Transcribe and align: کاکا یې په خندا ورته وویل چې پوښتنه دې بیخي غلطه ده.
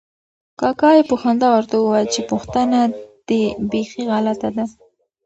کاکا 0.59 0.89
یې 0.97 1.03
په 1.09 1.15
خندا 1.21 1.47
ورته 1.51 1.75
وویل 1.77 2.07
چې 2.13 2.21
پوښتنه 2.31 2.79
دې 3.27 3.43
بیخي 3.71 4.03
غلطه 4.11 4.49
ده. 4.55 4.65